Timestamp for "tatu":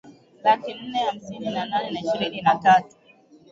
2.55-2.95